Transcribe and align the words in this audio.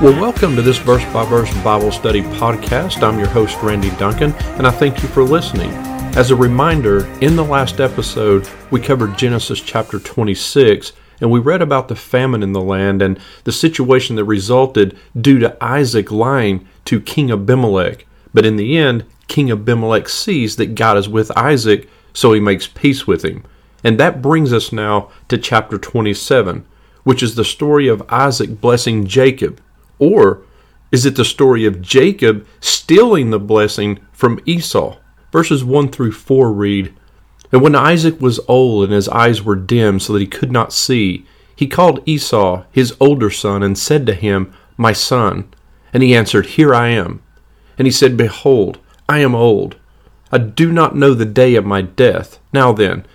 Well, 0.00 0.20
welcome 0.20 0.54
to 0.54 0.62
this 0.62 0.78
verse 0.78 1.04
by 1.06 1.24
verse 1.24 1.52
Bible 1.64 1.90
study 1.90 2.22
podcast. 2.22 3.02
I'm 3.02 3.18
your 3.18 3.26
host, 3.26 3.60
Randy 3.60 3.90
Duncan, 3.96 4.32
and 4.56 4.64
I 4.64 4.70
thank 4.70 5.02
you 5.02 5.08
for 5.08 5.24
listening. 5.24 5.72
As 6.14 6.30
a 6.30 6.36
reminder, 6.36 7.04
in 7.20 7.34
the 7.34 7.44
last 7.44 7.80
episode, 7.80 8.48
we 8.70 8.78
covered 8.78 9.18
Genesis 9.18 9.60
chapter 9.60 9.98
26, 9.98 10.92
and 11.20 11.32
we 11.32 11.40
read 11.40 11.62
about 11.62 11.88
the 11.88 11.96
famine 11.96 12.44
in 12.44 12.52
the 12.52 12.60
land 12.60 13.02
and 13.02 13.18
the 13.42 13.50
situation 13.50 14.14
that 14.14 14.24
resulted 14.24 14.96
due 15.20 15.40
to 15.40 15.56
Isaac 15.60 16.12
lying 16.12 16.68
to 16.84 17.00
King 17.00 17.32
Abimelech. 17.32 18.06
But 18.32 18.46
in 18.46 18.54
the 18.54 18.78
end, 18.78 19.04
King 19.26 19.50
Abimelech 19.50 20.08
sees 20.08 20.54
that 20.56 20.76
God 20.76 20.96
is 20.96 21.08
with 21.08 21.36
Isaac, 21.36 21.90
so 22.12 22.32
he 22.32 22.38
makes 22.38 22.68
peace 22.68 23.08
with 23.08 23.24
him. 23.24 23.42
And 23.82 23.98
that 23.98 24.22
brings 24.22 24.52
us 24.52 24.72
now 24.72 25.10
to 25.26 25.36
chapter 25.36 25.76
27, 25.76 26.64
which 27.02 27.20
is 27.20 27.34
the 27.34 27.44
story 27.44 27.88
of 27.88 28.06
Isaac 28.08 28.60
blessing 28.60 29.04
Jacob 29.04 29.60
or 29.98 30.42
is 30.90 31.04
it 31.04 31.16
the 31.16 31.24
story 31.24 31.66
of 31.66 31.82
Jacob 31.82 32.46
stealing 32.60 33.30
the 33.30 33.38
blessing 33.38 33.98
from 34.10 34.40
Esau? 34.46 34.96
Verses 35.30 35.62
1 35.62 35.88
through 35.88 36.12
4 36.12 36.50
read 36.50 36.94
And 37.52 37.60
when 37.60 37.74
Isaac 37.74 38.20
was 38.20 38.40
old 38.48 38.84
and 38.84 38.92
his 38.92 39.08
eyes 39.10 39.42
were 39.42 39.56
dim 39.56 40.00
so 40.00 40.14
that 40.14 40.20
he 40.20 40.26
could 40.26 40.50
not 40.50 40.72
see, 40.72 41.26
he 41.54 41.66
called 41.66 42.02
Esau, 42.06 42.64
his 42.72 42.96
older 43.00 43.28
son, 43.28 43.62
and 43.62 43.76
said 43.76 44.06
to 44.06 44.14
him, 44.14 44.52
My 44.78 44.92
son. 44.92 45.52
And 45.92 46.02
he 46.02 46.14
answered, 46.14 46.46
Here 46.46 46.74
I 46.74 46.88
am. 46.88 47.22
And 47.76 47.86
he 47.86 47.92
said, 47.92 48.16
Behold, 48.16 48.78
I 49.08 49.18
am 49.18 49.34
old. 49.34 49.76
I 50.32 50.38
do 50.38 50.72
not 50.72 50.96
know 50.96 51.12
the 51.12 51.26
day 51.26 51.54
of 51.54 51.66
my 51.66 51.82
death. 51.82 52.38
Now 52.52 52.72
then, 52.72 53.06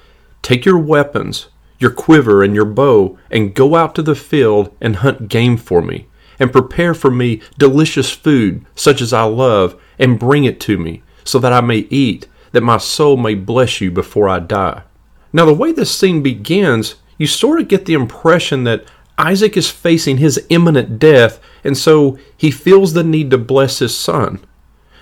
take 0.43 0.65
your 0.65 0.77
weapons, 0.77 1.47
your 1.79 1.91
quiver, 1.91 2.43
and 2.43 2.53
your 2.53 2.65
bow, 2.65 3.17
and 3.31 3.55
go 3.55 3.75
out 3.75 3.95
to 3.95 4.03
the 4.03 4.15
field 4.15 4.75
and 4.79 4.97
hunt 4.97 5.27
game 5.27 5.57
for 5.57 5.81
me 5.81 6.07
and 6.39 6.51
prepare 6.51 6.93
for 6.93 7.11
me 7.11 7.41
delicious 7.57 8.11
food, 8.11 8.65
such 8.75 9.01
as 9.01 9.13
I 9.13 9.23
love, 9.23 9.79
and 9.99 10.19
bring 10.19 10.43
it 10.45 10.59
to 10.61 10.77
me, 10.77 11.03
so 11.23 11.39
that 11.39 11.53
I 11.53 11.61
may 11.61 11.79
eat, 11.89 12.27
that 12.51 12.61
my 12.61 12.77
soul 12.77 13.17
may 13.17 13.35
bless 13.35 13.81
you 13.81 13.91
before 13.91 14.29
I 14.29 14.39
die. 14.39 14.83
Now, 15.31 15.45
the 15.45 15.53
way 15.53 15.71
this 15.71 15.95
scene 15.95 16.21
begins, 16.21 16.95
you 17.17 17.27
sort 17.27 17.59
of 17.59 17.67
get 17.67 17.85
the 17.85 17.93
impression 17.93 18.63
that 18.65 18.85
Isaac 19.17 19.55
is 19.57 19.69
facing 19.69 20.17
his 20.17 20.45
imminent 20.49 20.99
death, 20.99 21.39
and 21.63 21.77
so 21.77 22.17
he 22.35 22.51
feels 22.51 22.93
the 22.93 23.03
need 23.03 23.31
to 23.31 23.37
bless 23.37 23.79
his 23.79 23.95
son. 23.97 24.43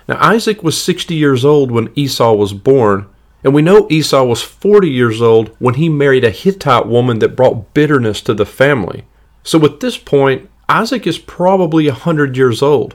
Now, 0.08 0.18
Isaac 0.20 0.62
was 0.62 0.80
60 0.82 1.14
years 1.14 1.44
old 1.44 1.70
when 1.70 1.92
Esau 1.94 2.34
was 2.34 2.52
born, 2.52 3.06
and 3.44 3.54
we 3.54 3.62
know 3.62 3.86
Esau 3.90 4.24
was 4.24 4.42
40 4.42 4.88
years 4.88 5.20
old 5.20 5.54
when 5.58 5.74
he 5.74 5.88
married 5.88 6.24
a 6.24 6.30
Hittite 6.30 6.86
woman 6.86 7.18
that 7.20 7.36
brought 7.36 7.74
bitterness 7.74 8.20
to 8.22 8.34
the 8.34 8.46
family. 8.46 9.04
So 9.42 9.64
at 9.64 9.80
this 9.80 9.98
point, 9.98 10.48
Isaac 10.72 11.06
is 11.06 11.18
probably 11.18 11.86
a 11.86 11.92
hundred 11.92 12.34
years 12.34 12.62
old. 12.62 12.94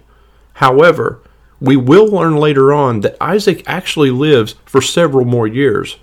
However, 0.53 1.21
we 1.61 1.77
will 1.77 2.07
learn 2.07 2.35
later 2.35 2.73
on 2.73 3.01
that 3.01 3.15
Isaac 3.21 3.61
actually 3.67 4.09
lives 4.09 4.55
for 4.65 4.81
several 4.81 5.25
more 5.25 5.45
years. 5.45 5.97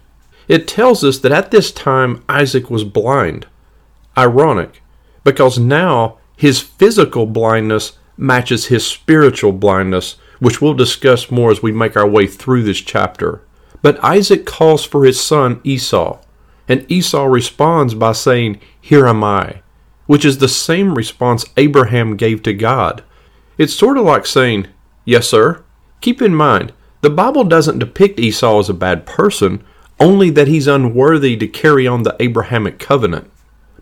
It 0.47 0.69
tells 0.69 1.03
us 1.03 1.19
that 1.19 1.33
at 1.33 1.51
this 1.51 1.73
time 1.73 2.23
Isaac 2.29 2.71
was 2.71 2.85
blind. 2.85 3.49
Ironic, 4.17 4.83
because 5.25 5.59
now 5.59 6.19
his 6.37 6.61
physical 6.61 7.27
blindness 7.27 7.99
matches 8.17 8.67
his 8.67 8.87
spiritual 8.87 9.51
blindness, 9.51 10.15
which 10.39 10.61
we'll 10.61 10.75
discuss 10.75 11.29
more 11.29 11.51
as 11.51 11.61
we 11.61 11.73
make 11.73 11.97
our 11.97 12.09
way 12.09 12.29
through 12.29 12.63
this 12.63 12.81
chapter. 12.81 13.43
But 13.83 14.03
Isaac 14.05 14.47
calls 14.47 14.85
for 14.85 15.05
his 15.05 15.21
son 15.21 15.61
Esau, 15.65 16.21
and 16.69 16.89
Esau 16.89 17.25
responds 17.25 17.95
by 17.95 18.13
saying, 18.13 18.61
Here 18.81 19.09
am 19.09 19.25
I 19.25 19.64
which 20.07 20.25
is 20.25 20.39
the 20.39 20.49
same 20.49 20.95
response 20.95 21.45
Abraham 21.57 22.17
gave 22.17 22.43
to 22.43 22.53
God. 22.53 23.03
It's 23.59 23.75
sort 23.75 23.97
of 23.97 24.05
like 24.05 24.27
saying, 24.27 24.69
Yes, 25.05 25.29
sir. 25.29 25.63
Keep 26.01 26.23
in 26.23 26.35
mind, 26.35 26.73
the 27.01 27.11
Bible 27.11 27.45
doesn't 27.45 27.79
depict 27.79 28.19
Esau 28.19 28.59
as 28.59 28.69
a 28.69 28.75
bad 28.75 29.07
person, 29.07 29.65
only 30.01 30.31
that 30.31 30.49
he's 30.49 30.67
unworthy 30.67 31.37
to 31.37 31.47
carry 31.47 31.87
on 31.87 32.03
the 32.03 32.17
Abrahamic 32.21 32.79
covenant. 32.79 33.31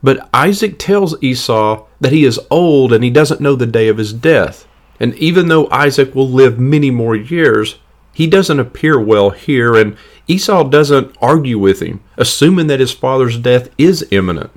But 0.03 0.29
Isaac 0.35 0.79
tells 0.79 1.23
Esau 1.23 1.87
that 2.01 2.13
he 2.13 2.25
is 2.25 2.41
old 2.51 2.93
and 2.93 3.05
he 3.05 3.11
doesn't 3.11 3.41
know 3.41 3.55
the 3.55 3.67
day 3.67 3.89
of 3.89 3.99
his 3.99 4.13
death. 4.13 4.67
And 4.99 5.15
even 5.17 5.49
though 5.49 5.71
Isaac 5.71 6.15
will 6.15 6.29
live 6.29 6.59
many 6.59 6.91
more 6.91 7.15
years, 7.15 7.79
he 8.13 8.27
doesn't 8.27 8.61
appear 8.61 9.01
well 9.01 9.31
here, 9.31 9.75
and 9.75 9.97
Esau 10.29 10.65
doesn't 10.65 11.17
argue 11.21 11.59
with 11.59 11.81
him, 11.81 12.01
assuming 12.17 12.67
that 12.67 12.81
his 12.81 12.93
father's 12.93 13.39
death 13.39 13.71
is 13.79 14.07
imminent. 14.11 14.51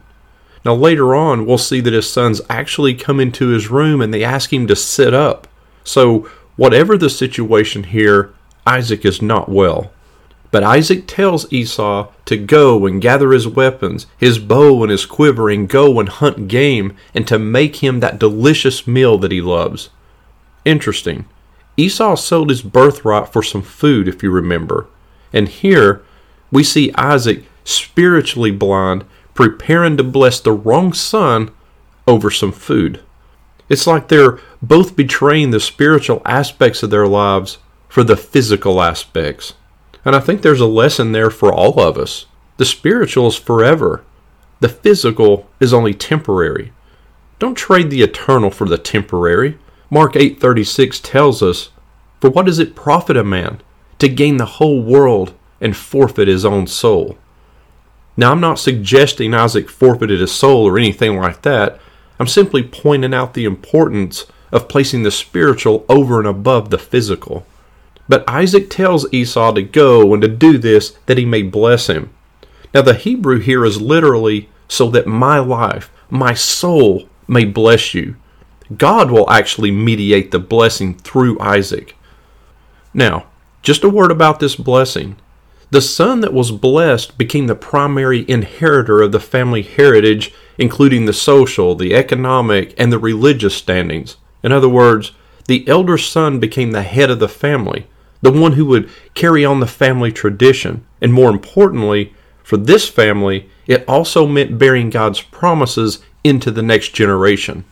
Now, 0.66 0.74
later 0.74 1.14
on, 1.14 1.46
we'll 1.46 1.60
see 1.60 1.80
that 1.82 1.94
his 1.94 2.10
sons 2.10 2.42
actually 2.50 2.96
come 2.96 3.20
into 3.20 3.50
his 3.50 3.70
room 3.70 4.02
and 4.02 4.12
they 4.12 4.24
ask 4.24 4.52
him 4.52 4.66
to 4.66 4.76
sit 4.76 5.14
up. 5.14 5.48
So, 5.84 6.28
whatever 6.56 6.98
the 6.98 7.10
situation 7.10 7.84
here, 7.84 8.34
Isaac 8.66 9.06
is 9.06 9.22
not 9.22 9.48
well. 9.48 9.92
But 10.50 10.64
Isaac 10.64 11.06
tells 11.06 11.52
Esau 11.52 12.12
to 12.26 12.38
go 12.38 12.86
and 12.86 13.02
gather 13.02 13.32
his 13.32 13.48
weapons, 13.48 14.08
his 14.18 14.40
bow 14.40 14.82
and 14.82 14.90
his 14.90 15.06
quiver, 15.06 15.50
and 15.50 15.70
go 15.70 16.00
and 16.00 16.10
hunt 16.10 16.48
game, 16.48 16.96
and 17.14 17.28
to 17.28 17.38
make 17.38 17.78
him 17.78 18.00
that 18.00 18.18
delicious 18.18 18.88
meal 18.88 19.18
that 19.20 19.32
he 19.32 19.42
loves. 19.42 19.90
Interesting. 20.64 21.26
Esau 21.78 22.16
sold 22.16 22.50
his 22.50 22.62
birthright 22.62 23.32
for 23.32 23.44
some 23.44 23.62
food, 23.62 24.08
if 24.08 24.24
you 24.24 24.32
remember. 24.32 24.88
And 25.32 25.48
here 25.48 26.04
we 26.52 26.64
see 26.64 26.94
Isaac 26.96 27.44
spiritually 27.66 28.52
blind 28.52 29.04
preparing 29.36 29.98
to 29.98 30.04
bless 30.04 30.40
the 30.40 30.52
wrong 30.52 30.94
son 30.94 31.52
over 32.08 32.32
some 32.32 32.52
food. 32.52 33.02
It's 33.70 33.86
like 33.86 34.08
they're 34.08 34.40
both 34.62 34.96
betraying 34.96 35.52
the 35.52 35.60
spiritual 35.60 36.22
aspects 36.26 36.82
of 36.82 36.90
their 36.90 37.06
lives 37.06 37.60
for 37.90 38.04
the 38.04 38.18
physical 38.18 38.82
aspects. 38.82 39.54
And 40.04 40.16
I 40.16 40.20
think 40.20 40.42
there's 40.42 40.62
a 40.62 40.66
lesson 40.66 41.12
there 41.12 41.30
for 41.30 41.54
all 41.54 41.80
of 41.80 41.98
us. 41.98 42.26
The 42.58 42.66
spiritual 42.66 43.28
is 43.28 43.36
forever, 43.36 44.04
the 44.62 44.70
physical 44.70 45.50
is 45.60 45.74
only 45.74 45.94
temporary. 45.94 46.72
Don't 47.38 47.56
trade 47.56 47.90
the 47.90 48.02
eternal 48.02 48.50
for 48.50 48.68
the 48.68 48.78
temporary. 48.78 49.58
Mark 49.90 50.16
8:36 50.16 51.00
tells 51.02 51.44
us, 51.44 51.70
"For 52.22 52.30
what 52.30 52.46
does 52.46 52.60
it 52.60 52.76
profit 52.76 53.18
a 53.18 53.24
man 53.24 53.62
to 54.00 54.08
gain 54.08 54.38
the 54.38 54.58
whole 54.58 54.82
world 54.82 55.34
and 55.60 55.76
forfeit 55.76 56.30
his 56.30 56.46
own 56.46 56.68
soul?" 56.68 57.18
Now, 58.18 58.32
I'm 58.32 58.40
not 58.40 58.60
suggesting 58.60 59.34
Isaac 59.34 59.70
forfeited 59.70 60.22
his 60.22 60.32
soul 60.32 60.68
or 60.68 60.78
anything 60.78 61.18
like 61.18 61.42
that. 61.42 61.80
I'm 62.20 62.28
simply 62.28 62.64
pointing 62.64 63.14
out 63.14 63.34
the 63.34 63.46
importance 63.46 64.26
of 64.52 64.70
placing 64.70 65.04
the 65.04 65.12
spiritual 65.12 65.86
over 65.90 66.20
and 66.20 66.28
above 66.28 66.70
the 66.70 66.78
physical. 66.78 67.46
But 68.08 68.28
Isaac 68.30 68.70
tells 68.70 69.12
Esau 69.12 69.54
to 69.54 69.62
go 69.62 70.14
and 70.14 70.22
to 70.22 70.28
do 70.28 70.58
this 70.58 70.92
that 71.08 71.18
he 71.18 71.26
may 71.26 71.42
bless 71.42 71.88
him. 71.88 72.12
Now, 72.74 72.82
the 72.82 72.94
Hebrew 72.94 73.40
here 73.40 73.66
is 73.66 73.82
literally 73.82 74.50
so 74.68 74.90
that 74.92 75.08
my 75.08 75.40
life, 75.40 75.92
my 76.10 76.34
soul, 76.34 77.10
may 77.28 77.46
bless 77.46 77.94
you. 77.94 78.16
God 78.78 79.12
will 79.12 79.30
actually 79.30 79.72
mediate 79.72 80.32
the 80.32 80.40
blessing 80.40 80.96
through 80.96 81.40
Isaac. 81.40 81.96
Now, 82.94 83.26
just 83.62 83.84
a 83.84 83.90
word 83.90 84.12
about 84.12 84.40
this 84.40 84.56
blessing. 84.56 85.18
The 85.76 85.82
son 85.82 86.22
that 86.22 86.32
was 86.32 86.54
blessed 86.54 87.18
became 87.18 87.48
the 87.48 87.54
primary 87.54 88.24
inheritor 88.30 89.02
of 89.02 89.12
the 89.12 89.20
family 89.20 89.62
heritage, 89.62 90.34
including 90.58 91.04
the 91.04 91.12
social, 91.12 91.76
the 91.76 91.94
economic, 91.94 92.74
and 92.78 92.94
the 92.94 92.98
religious 92.98 93.56
standings. 93.56 94.16
In 94.42 94.54
other 94.54 94.70
words, 94.70 95.12
the 95.48 95.68
elder 95.68 95.98
son 95.98 96.40
became 96.40 96.72
the 96.72 96.84
head 96.84 97.12
of 97.12 97.20
the 97.20 97.28
family, 97.28 97.88
the 98.22 98.32
one 98.32 98.54
who 98.54 98.64
would 98.68 98.90
carry 99.16 99.44
on 99.44 99.60
the 99.60 99.68
family 99.68 100.14
tradition. 100.14 100.86
And 101.02 101.12
more 101.12 101.30
importantly, 101.30 102.14
for 102.42 102.56
this 102.56 102.88
family, 102.88 103.50
it 103.68 103.84
also 103.86 104.26
meant 104.26 104.58
bearing 104.58 104.90
God's 104.90 105.20
promises 105.20 106.00
into 106.24 106.52
the 106.52 106.64
next 106.64 106.94
generation. 106.94 107.66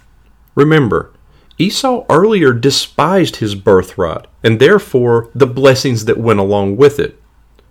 Remember, 0.56 1.14
Esau 1.58 2.04
earlier 2.10 2.52
despised 2.52 3.38
his 3.38 3.56
birthright 3.56 4.28
and 4.44 4.60
therefore 4.60 5.30
the 5.34 5.48
blessings 5.48 6.04
that 6.04 6.18
went 6.18 6.42
along 6.42 6.76
with 6.76 7.00
it. 7.00 7.18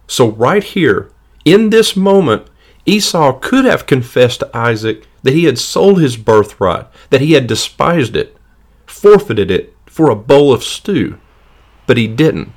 So, 0.07 0.31
right 0.31 0.63
here, 0.63 1.11
in 1.45 1.71
this 1.71 1.97
moment, 1.97 2.47
Esau 2.87 3.39
could 3.39 3.65
have 3.65 3.87
confessed 3.87 4.41
to 4.41 4.57
Isaac 4.57 5.07
that 5.23 5.35
he 5.35 5.45
had 5.45 5.59
sold 5.59 6.01
his 6.01 6.17
birthright, 6.17 6.87
that 7.11 7.21
he 7.21 7.33
had 7.33 7.47
despised 7.47 8.17
it, 8.17 8.37
forfeited 8.87 9.51
it 9.51 9.75
for 9.87 10.11
a 10.11 10.17
bowl 10.17 10.53
of 10.53 10.65
stew. 10.65 11.19
But 11.87 11.97
he 11.97 12.09
didn't. 12.09 12.53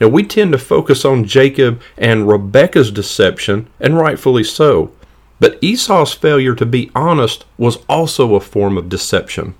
Now, 0.00 0.08
we 0.08 0.22
tend 0.22 0.52
to 0.52 0.58
focus 0.58 1.04
on 1.04 1.24
Jacob 1.24 1.80
and 1.96 2.28
Rebekah's 2.28 2.90
deception, 2.90 3.68
and 3.80 3.98
rightfully 3.98 4.44
so. 4.44 4.92
But 5.40 5.58
Esau's 5.60 6.12
failure 6.12 6.54
to 6.54 6.66
be 6.66 6.90
honest 6.94 7.44
was 7.56 7.78
also 7.88 8.34
a 8.34 8.40
form 8.40 8.76
of 8.76 8.88
deception. 8.88 9.54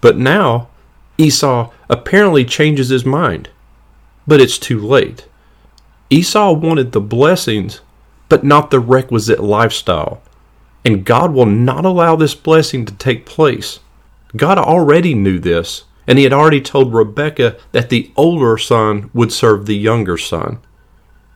But 0.00 0.16
now, 0.16 0.68
Esau 1.18 1.70
apparently 1.88 2.44
changes 2.44 2.88
his 2.88 3.04
mind. 3.04 3.48
But 4.26 4.40
it's 4.40 4.58
too 4.58 4.78
late. 4.78 5.26
Esau 6.10 6.52
wanted 6.52 6.90
the 6.90 7.00
blessings, 7.00 7.80
but 8.28 8.42
not 8.42 8.70
the 8.70 8.80
requisite 8.80 9.40
lifestyle. 9.40 10.20
And 10.84 11.04
God 11.04 11.32
will 11.32 11.46
not 11.46 11.84
allow 11.84 12.16
this 12.16 12.34
blessing 12.34 12.84
to 12.86 12.94
take 12.94 13.24
place. 13.24 13.78
God 14.36 14.58
already 14.58 15.14
knew 15.14 15.38
this, 15.38 15.84
and 16.08 16.18
he 16.18 16.24
had 16.24 16.32
already 16.32 16.60
told 16.60 16.92
Rebekah 16.92 17.56
that 17.70 17.90
the 17.90 18.10
older 18.16 18.58
son 18.58 19.10
would 19.14 19.32
serve 19.32 19.66
the 19.66 19.76
younger 19.76 20.16
son. 20.16 20.58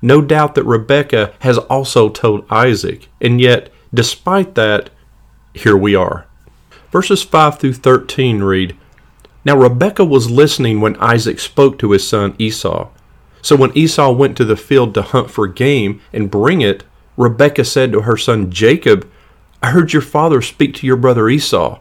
No 0.02 0.20
doubt 0.20 0.54
that 0.54 0.64
Rebekah 0.64 1.34
has 1.40 1.58
also 1.58 2.08
told 2.08 2.44
Isaac, 2.50 3.08
and 3.20 3.40
yet, 3.40 3.72
despite 3.92 4.54
that, 4.54 4.90
here 5.54 5.76
we 5.76 5.94
are. 5.94 6.26
Verses 6.90 7.22
5 7.22 7.58
through 7.58 7.74
13 7.74 8.42
read 8.42 8.76
Now 9.44 9.56
Rebekah 9.56 10.04
was 10.04 10.30
listening 10.30 10.80
when 10.80 10.96
Isaac 10.96 11.38
spoke 11.38 11.78
to 11.78 11.92
his 11.92 12.06
son 12.06 12.34
Esau. 12.38 12.90
So 13.44 13.56
when 13.56 13.76
Esau 13.76 14.10
went 14.10 14.38
to 14.38 14.46
the 14.46 14.56
field 14.56 14.94
to 14.94 15.02
hunt 15.02 15.30
for 15.30 15.46
game 15.46 16.00
and 16.14 16.30
bring 16.30 16.62
it, 16.62 16.82
Rebekah 17.18 17.66
said 17.66 17.92
to 17.92 18.00
her 18.00 18.16
son 18.16 18.50
Jacob, 18.50 19.06
I 19.62 19.70
heard 19.70 19.92
your 19.92 20.00
father 20.00 20.40
speak 20.40 20.72
to 20.76 20.86
your 20.86 20.96
brother 20.96 21.28
Esau. 21.28 21.78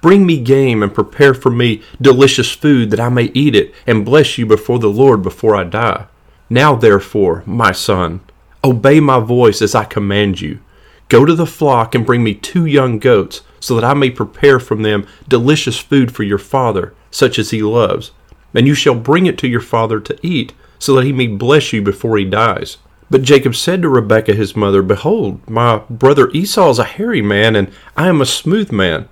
Bring 0.00 0.24
me 0.24 0.38
game 0.38 0.80
and 0.80 0.94
prepare 0.94 1.34
for 1.34 1.50
me 1.50 1.82
delicious 2.00 2.52
food 2.52 2.92
that 2.92 3.00
I 3.00 3.08
may 3.08 3.32
eat 3.34 3.56
it 3.56 3.74
and 3.84 4.04
bless 4.04 4.38
you 4.38 4.46
before 4.46 4.78
the 4.78 4.88
Lord 4.88 5.24
before 5.24 5.56
I 5.56 5.64
die. 5.64 6.06
Now, 6.48 6.76
therefore, 6.76 7.42
my 7.46 7.72
son, 7.72 8.20
obey 8.62 9.00
my 9.00 9.18
voice 9.18 9.60
as 9.60 9.74
I 9.74 9.82
command 9.82 10.40
you. 10.40 10.60
Go 11.08 11.24
to 11.24 11.34
the 11.34 11.46
flock 11.46 11.96
and 11.96 12.06
bring 12.06 12.22
me 12.22 12.34
two 12.34 12.64
young 12.64 13.00
goats, 13.00 13.40
so 13.58 13.74
that 13.74 13.84
I 13.84 13.94
may 13.94 14.10
prepare 14.10 14.60
from 14.60 14.82
them 14.82 15.08
delicious 15.26 15.78
food 15.78 16.14
for 16.14 16.22
your 16.22 16.38
father, 16.38 16.94
such 17.10 17.40
as 17.40 17.50
he 17.50 17.60
loves. 17.60 18.12
And 18.54 18.68
you 18.68 18.74
shall 18.74 18.94
bring 18.94 19.26
it 19.26 19.36
to 19.38 19.48
your 19.48 19.60
father 19.60 19.98
to 19.98 20.16
eat, 20.24 20.52
so 20.82 20.96
that 20.96 21.04
he 21.04 21.12
may 21.12 21.28
bless 21.28 21.72
you 21.72 21.80
before 21.80 22.18
he 22.18 22.24
dies. 22.24 22.78
But 23.08 23.22
Jacob 23.22 23.54
said 23.54 23.82
to 23.82 23.88
Rebekah 23.88 24.34
his 24.34 24.56
mother, 24.56 24.82
Behold, 24.82 25.48
my 25.48 25.78
brother 25.88 26.28
Esau 26.30 26.70
is 26.70 26.80
a 26.80 26.84
hairy 26.84 27.22
man, 27.22 27.54
and 27.54 27.70
I 27.96 28.08
am 28.08 28.20
a 28.20 28.26
smooth 28.26 28.72
man. 28.72 29.08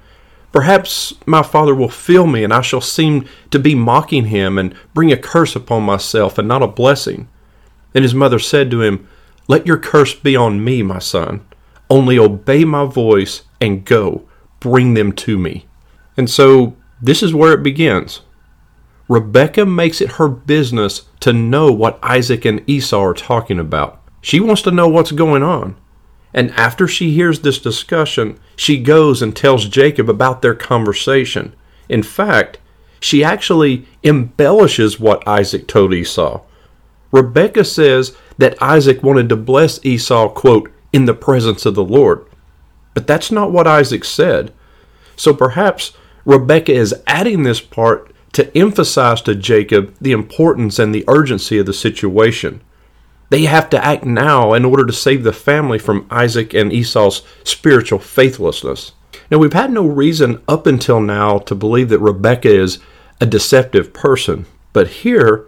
Perhaps 0.50 1.14
my 1.26 1.44
father 1.44 1.72
will 1.72 1.88
feel 1.88 2.26
me, 2.26 2.42
and 2.42 2.52
I 2.52 2.60
shall 2.60 2.80
seem 2.80 3.24
to 3.52 3.60
be 3.60 3.76
mocking 3.76 4.24
him, 4.24 4.58
and 4.58 4.74
bring 4.94 5.12
a 5.12 5.16
curse 5.16 5.54
upon 5.54 5.84
myself, 5.84 6.38
and 6.38 6.48
not 6.48 6.60
a 6.60 6.66
blessing. 6.66 7.28
And 7.94 8.02
his 8.02 8.14
mother 8.14 8.40
said 8.40 8.68
to 8.72 8.82
him, 8.82 9.06
Let 9.46 9.64
your 9.64 9.78
curse 9.78 10.12
be 10.12 10.34
on 10.34 10.64
me, 10.64 10.82
my 10.82 10.98
son. 10.98 11.46
Only 11.88 12.18
obey 12.18 12.64
my 12.64 12.84
voice, 12.84 13.42
and 13.60 13.84
go, 13.84 14.28
bring 14.58 14.94
them 14.94 15.12
to 15.12 15.38
me. 15.38 15.66
And 16.16 16.28
so 16.28 16.74
this 17.00 17.22
is 17.22 17.32
where 17.32 17.52
it 17.52 17.62
begins. 17.62 18.22
Rebekah 19.10 19.66
makes 19.66 20.00
it 20.00 20.12
her 20.12 20.28
business 20.28 21.02
to 21.18 21.32
know 21.32 21.72
what 21.72 21.98
Isaac 22.00 22.44
and 22.44 22.62
Esau 22.70 23.02
are 23.02 23.12
talking 23.12 23.58
about. 23.58 24.00
She 24.20 24.38
wants 24.38 24.62
to 24.62 24.70
know 24.70 24.86
what's 24.86 25.10
going 25.10 25.42
on. 25.42 25.76
And 26.32 26.52
after 26.52 26.86
she 26.86 27.10
hears 27.10 27.40
this 27.40 27.58
discussion, 27.58 28.38
she 28.54 28.80
goes 28.80 29.20
and 29.20 29.34
tells 29.34 29.64
Jacob 29.64 30.08
about 30.08 30.42
their 30.42 30.54
conversation. 30.54 31.56
In 31.88 32.04
fact, 32.04 32.58
she 33.00 33.24
actually 33.24 33.84
embellishes 34.04 35.00
what 35.00 35.26
Isaac 35.26 35.66
told 35.66 35.92
Esau. 35.92 36.42
Rebecca 37.10 37.64
says 37.64 38.16
that 38.38 38.62
Isaac 38.62 39.02
wanted 39.02 39.28
to 39.30 39.36
bless 39.36 39.84
Esau, 39.84 40.28
quote, 40.28 40.70
in 40.92 41.06
the 41.06 41.14
presence 41.14 41.66
of 41.66 41.74
the 41.74 41.82
Lord. 41.82 42.24
But 42.94 43.08
that's 43.08 43.32
not 43.32 43.50
what 43.50 43.66
Isaac 43.66 44.04
said. 44.04 44.52
So 45.16 45.34
perhaps 45.34 45.94
Rebecca 46.24 46.72
is 46.72 46.94
adding 47.08 47.42
this 47.42 47.60
part 47.60 48.09
to 48.32 48.56
emphasize 48.56 49.22
to 49.22 49.34
Jacob 49.34 49.94
the 50.00 50.12
importance 50.12 50.78
and 50.78 50.94
the 50.94 51.04
urgency 51.08 51.58
of 51.58 51.66
the 51.66 51.72
situation. 51.72 52.60
They 53.30 53.42
have 53.42 53.70
to 53.70 53.84
act 53.84 54.04
now 54.04 54.52
in 54.54 54.64
order 54.64 54.84
to 54.84 54.92
save 54.92 55.22
the 55.22 55.32
family 55.32 55.78
from 55.78 56.06
Isaac 56.10 56.52
and 56.52 56.72
Esau's 56.72 57.22
spiritual 57.44 58.00
faithlessness. 58.00 58.92
Now, 59.30 59.38
we've 59.38 59.52
had 59.52 59.70
no 59.70 59.86
reason 59.86 60.42
up 60.48 60.66
until 60.66 61.00
now 61.00 61.38
to 61.38 61.54
believe 61.54 61.88
that 61.90 62.00
Rebecca 62.00 62.52
is 62.52 62.80
a 63.20 63.26
deceptive 63.26 63.92
person, 63.92 64.46
but 64.72 64.88
here 64.88 65.46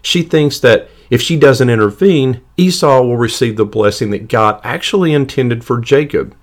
she 0.00 0.22
thinks 0.22 0.58
that 0.60 0.88
if 1.10 1.20
she 1.20 1.36
doesn't 1.38 1.70
intervene, 1.70 2.42
Esau 2.56 3.02
will 3.02 3.16
receive 3.16 3.56
the 3.56 3.64
blessing 3.64 4.10
that 4.10 4.28
God 4.28 4.60
actually 4.62 5.12
intended 5.12 5.64
for 5.64 5.80
Jacob. 5.80 6.34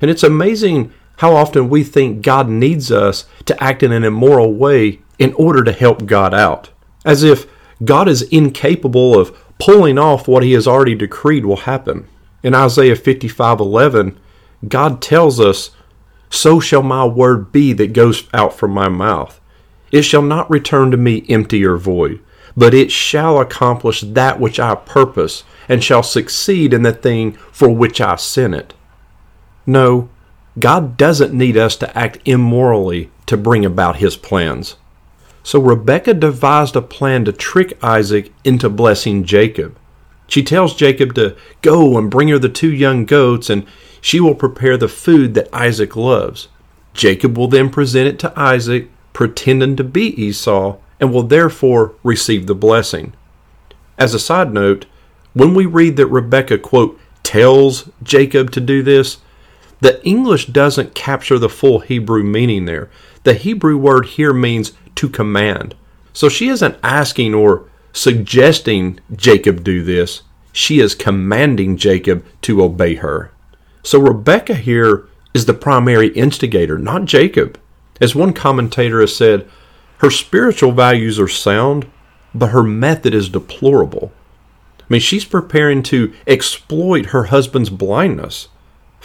And 0.00 0.10
it's 0.10 0.22
amazing 0.22 0.92
how 1.22 1.36
often 1.36 1.68
we 1.68 1.84
think 1.84 2.20
God 2.20 2.48
needs 2.48 2.90
us 2.90 3.26
to 3.46 3.62
act 3.62 3.84
in 3.84 3.92
an 3.92 4.02
immoral 4.02 4.52
way 4.54 4.98
in 5.20 5.32
order 5.34 5.62
to 5.62 5.70
help 5.70 6.04
God 6.04 6.34
out, 6.34 6.70
as 7.04 7.22
if 7.22 7.46
God 7.84 8.08
is 8.08 8.22
incapable 8.22 9.16
of 9.16 9.32
pulling 9.60 9.98
off 9.98 10.26
what 10.26 10.42
he 10.42 10.50
has 10.54 10.66
already 10.66 10.96
decreed 10.96 11.46
will 11.46 11.58
happen. 11.58 12.08
In 12.42 12.56
Isaiah 12.56 12.96
55:11, 12.96 14.18
God 14.66 15.00
tells 15.00 15.38
us, 15.38 15.70
"So 16.28 16.58
shall 16.58 16.82
my 16.82 17.04
word 17.04 17.52
be 17.52 17.72
that 17.72 17.92
goes 17.92 18.24
out 18.34 18.58
from 18.58 18.72
my 18.72 18.88
mouth. 18.88 19.38
It 19.92 20.02
shall 20.02 20.22
not 20.22 20.50
return 20.50 20.90
to 20.90 20.96
me 20.96 21.24
empty 21.28 21.64
or 21.64 21.76
void, 21.76 22.18
but 22.56 22.74
it 22.74 22.90
shall 22.90 23.38
accomplish 23.38 24.00
that 24.00 24.40
which 24.40 24.58
I 24.58 24.74
purpose, 24.74 25.44
and 25.68 25.84
shall 25.84 26.02
succeed 26.02 26.74
in 26.74 26.82
the 26.82 26.90
thing 26.92 27.36
for 27.52 27.68
which 27.68 28.00
I 28.00 28.16
sent 28.16 28.56
it." 28.56 28.74
No, 29.64 30.08
God 30.58 30.96
doesn't 30.96 31.32
need 31.32 31.56
us 31.56 31.76
to 31.76 31.98
act 31.98 32.18
immorally 32.24 33.10
to 33.26 33.36
bring 33.36 33.64
about 33.64 33.96
his 33.96 34.16
plans. 34.16 34.76
So 35.42 35.60
Rebekah 35.60 36.14
devised 36.14 36.76
a 36.76 36.82
plan 36.82 37.24
to 37.24 37.32
trick 37.32 37.76
Isaac 37.82 38.32
into 38.44 38.68
blessing 38.68 39.24
Jacob. 39.24 39.76
She 40.28 40.42
tells 40.42 40.74
Jacob 40.74 41.14
to 41.14 41.36
go 41.62 41.98
and 41.98 42.10
bring 42.10 42.28
her 42.28 42.38
the 42.38 42.48
two 42.48 42.72
young 42.72 43.04
goats, 43.04 43.50
and 43.50 43.66
she 44.00 44.20
will 44.20 44.34
prepare 44.34 44.76
the 44.76 44.88
food 44.88 45.34
that 45.34 45.52
Isaac 45.52 45.96
loves. 45.96 46.48
Jacob 46.94 47.36
will 47.36 47.48
then 47.48 47.70
present 47.70 48.08
it 48.08 48.18
to 48.20 48.38
Isaac, 48.38 48.88
pretending 49.12 49.76
to 49.76 49.84
be 49.84 50.22
Esau, 50.22 50.76
and 51.00 51.12
will 51.12 51.22
therefore 51.22 51.94
receive 52.02 52.46
the 52.46 52.54
blessing. 52.54 53.12
As 53.98 54.14
a 54.14 54.18
side 54.18 54.52
note, 54.52 54.86
when 55.32 55.54
we 55.54 55.66
read 55.66 55.96
that 55.96 56.06
Rebekah, 56.06 56.58
quote, 56.58 56.98
tells 57.22 57.90
Jacob 58.02 58.50
to 58.52 58.60
do 58.60 58.82
this, 58.82 59.18
the 59.82 60.00
English 60.04 60.46
doesn't 60.46 60.94
capture 60.94 61.40
the 61.40 61.48
full 61.48 61.80
Hebrew 61.80 62.22
meaning 62.22 62.66
there. 62.66 62.88
The 63.24 63.34
Hebrew 63.34 63.76
word 63.76 64.06
here 64.06 64.32
means 64.32 64.74
to 64.94 65.08
command. 65.08 65.74
So 66.12 66.28
she 66.28 66.48
isn't 66.48 66.78
asking 66.84 67.34
or 67.34 67.68
suggesting 67.92 69.00
Jacob 69.16 69.64
do 69.64 69.82
this. 69.82 70.22
She 70.52 70.78
is 70.78 70.94
commanding 70.94 71.76
Jacob 71.76 72.24
to 72.42 72.62
obey 72.62 72.94
her. 72.94 73.32
So 73.82 73.98
Rebecca 73.98 74.54
here 74.54 75.08
is 75.34 75.46
the 75.46 75.54
primary 75.54 76.10
instigator, 76.10 76.78
not 76.78 77.04
Jacob. 77.04 77.58
As 78.00 78.14
one 78.14 78.32
commentator 78.32 79.00
has 79.00 79.16
said, 79.16 79.50
her 79.98 80.10
spiritual 80.12 80.70
values 80.70 81.18
are 81.18 81.26
sound, 81.26 81.90
but 82.32 82.50
her 82.50 82.62
method 82.62 83.14
is 83.14 83.28
deplorable. 83.28 84.12
I 84.78 84.84
mean, 84.88 85.00
she's 85.00 85.24
preparing 85.24 85.82
to 85.84 86.14
exploit 86.28 87.06
her 87.06 87.24
husband's 87.24 87.70
blindness. 87.70 88.46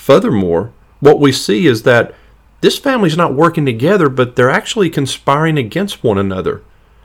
Furthermore, 0.08 0.72
what 1.02 1.20
we 1.20 1.34
see 1.34 1.68
is 1.68 1.84
that 1.84 2.16
this 2.62 2.80
family's 2.80 3.18
not 3.18 3.34
working 3.34 3.66
together, 3.66 4.08
but 4.08 4.38
they're 4.38 4.50
actually 4.50 4.90
conspiring 4.90 5.58
against 5.58 6.02
one 6.02 6.18
another. 6.18 6.64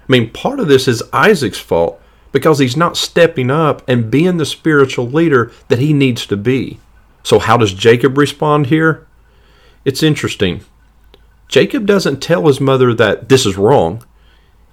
I 0.09 0.13
mean, 0.13 0.31
part 0.31 0.61
of 0.61 0.69
this 0.69 0.87
is 0.87 1.03
Isaac's 1.13 1.59
fault 1.59 2.01
because 2.31 2.61
he's 2.61 2.77
not 2.77 2.97
stepping 2.97 3.51
up 3.51 3.83
and 3.89 4.09
being 4.09 4.37
the 4.37 4.47
spiritual 4.47 5.09
leader 5.09 5.51
that 5.67 5.81
he 5.81 5.93
needs 5.93 6.27
to 6.27 6.37
be. 6.37 6.79
So, 7.25 7.41
how 7.41 7.57
does 7.57 7.75
Jacob 7.75 8.17
respond 8.17 8.67
here? 8.69 9.05
It's 9.85 10.05
interesting. 10.05 10.61
Jacob 11.49 11.87
doesn't 11.87 12.23
tell 12.23 12.47
his 12.47 12.61
mother 12.61 12.95
that 12.95 13.29
this 13.29 13.45
is 13.45 13.57
wrong. 13.57 14.05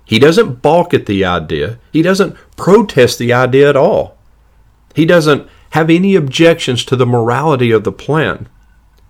He 0.05 0.19
doesn't 0.19 0.61
balk 0.61 0.93
at 0.93 1.07
the 1.07 1.25
idea. 1.25 1.79
He 1.91 2.03
doesn't 2.03 2.37
protest 2.55 3.17
the 3.17 3.33
idea 3.33 3.67
at 3.67 3.75
all. 3.75 4.19
He 4.93 5.07
doesn't 5.07 5.49
have 5.71 5.89
any 5.89 6.15
objections 6.15 6.83
to 6.85 6.95
the 6.95 7.05
morality 7.05 7.71
of 7.71 7.83
the 7.83 7.91
plan. 7.91 8.47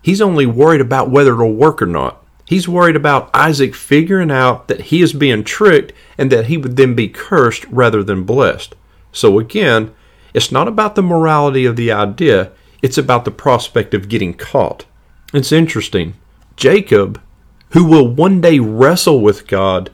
He's 0.01 0.21
only 0.21 0.45
worried 0.45 0.81
about 0.81 1.09
whether 1.09 1.33
it'll 1.33 1.53
work 1.53 1.81
or 1.81 1.85
not. 1.85 2.23
He's 2.45 2.67
worried 2.67 2.95
about 2.95 3.29
Isaac 3.33 3.75
figuring 3.75 4.31
out 4.31 4.67
that 4.69 4.81
he 4.81 5.01
is 5.01 5.13
being 5.13 5.43
tricked 5.43 5.93
and 6.17 6.31
that 6.31 6.47
he 6.47 6.57
would 6.57 6.75
then 6.75 6.95
be 6.95 7.07
cursed 7.07 7.65
rather 7.65 8.03
than 8.03 8.23
blessed. 8.23 8.75
So 9.11 9.39
again, 9.39 9.93
it's 10.33 10.51
not 10.51 10.67
about 10.67 10.95
the 10.95 11.03
morality 11.03 11.65
of 11.65 11.75
the 11.75 11.91
idea, 11.91 12.51
it's 12.81 12.97
about 12.97 13.25
the 13.25 13.31
prospect 13.31 13.93
of 13.93 14.09
getting 14.09 14.33
caught. 14.33 14.85
It's 15.33 15.51
interesting. 15.51 16.15
Jacob, 16.55 17.21
who 17.69 17.85
will 17.85 18.07
one 18.07 18.41
day 18.41 18.59
wrestle 18.59 19.21
with 19.21 19.47
God, 19.47 19.91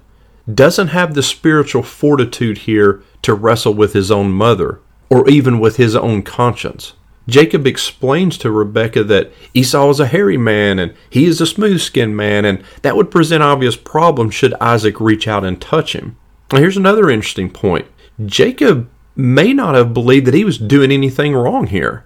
doesn't 0.52 0.90
have 0.90 1.14
the 1.14 1.24
spiritual 1.24 1.84
fortitude 1.84 2.60
here 2.60 3.04
to 3.24 3.34
wrestle 3.34 3.74
with 3.74 3.94
his 3.94 4.12
own 4.12 4.32
mother 4.32 4.80
or 5.10 5.28
even 5.30 5.60
with 5.60 5.78
his 5.78 5.96
own 5.96 6.22
conscience. 6.24 6.94
Jacob 7.28 7.66
explains 7.66 8.38
to 8.38 8.52
Rebekah 8.52 9.04
that 9.06 9.32
Esau 9.54 9.90
is 9.90 10.00
a 10.00 10.08
hairy 10.08 10.38
man 10.38 10.78
and 10.78 10.94
he 11.10 11.26
is 11.26 11.42
a 11.42 11.48
smooth 11.48 11.82
skinned 11.82 12.16
man, 12.16 12.46
and 12.46 12.64
that 12.84 12.96
would 12.96 13.10
present 13.10 13.42
obvious 13.42 13.76
problems 13.76 14.36
should 14.36 14.54
Isaac 14.56 15.00
reach 15.00 15.28
out 15.28 15.44
and 15.44 15.60
touch 15.60 15.94
him. 15.94 16.18
Now, 16.52 16.60
here's 16.60 16.78
another 16.78 17.10
interesting 17.10 17.50
point 17.50 17.88
Jacob 18.26 18.90
may 19.16 19.54
not 19.54 19.76
have 19.76 19.94
believed 19.94 20.28
that 20.28 20.34
he 20.34 20.44
was 20.44 20.58
doing 20.58 20.92
anything 20.92 21.34
wrong 21.34 21.68
here. 21.68 22.06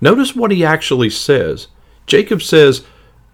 Notice 0.00 0.36
what 0.36 0.50
he 0.50 0.64
actually 0.64 1.10
says. 1.10 1.68
Jacob 2.06 2.42
says, 2.42 2.84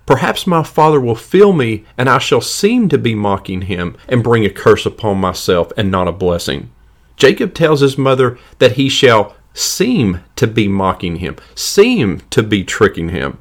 Perhaps 0.07 0.47
my 0.47 0.63
father 0.63 1.01
will 1.01 1.15
feel 1.15 1.53
me, 1.53 1.85
and 1.99 2.09
I 2.09 2.19
shall 2.19 2.41
seem 2.41 2.89
to 2.89 2.99
be 2.99 3.15
mocking 3.15 3.63
him, 3.63 3.97
and 4.09 4.23
bring 4.23 4.45
a 4.45 4.51
curse 4.51 4.87
upon 4.87 5.19
myself, 5.19 5.73
and 5.77 5.91
not 5.91 6.09
a 6.09 6.13
blessing. 6.13 6.71
Jacob 7.19 7.53
tells 7.53 7.81
his 7.81 7.99
mother 7.99 8.39
that 8.59 8.73
he 8.73 8.89
shall 8.89 9.35
seem 9.53 10.21
to 10.37 10.47
be 10.47 10.69
mocking 10.69 11.17
him, 11.17 11.37
seem 11.55 12.21
to 12.31 12.43
be 12.43 12.65
tricking 12.65 13.09
him. 13.09 13.39